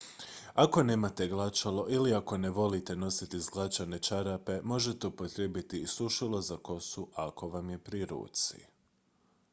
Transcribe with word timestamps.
ako 0.53 0.83
nemate 0.83 1.27
glačalo 1.27 1.85
ili 1.89 2.13
ako 2.13 2.37
ne 2.37 2.49
volite 2.49 2.95
nositi 2.95 3.37
izglačane 3.37 3.99
čarape 3.99 4.59
možete 4.63 5.07
upotrijebiti 5.07 5.79
i 5.81 5.87
sušilo 5.87 6.41
za 6.41 6.57
kosu 6.57 7.07
ako 7.15 7.49
vam 7.49 7.69
je 7.69 7.77
pri 7.83 8.05
ruci 8.05 8.67